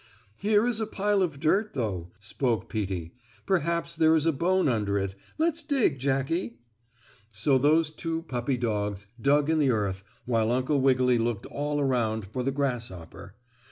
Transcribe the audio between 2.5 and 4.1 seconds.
Peetie. "Perhaps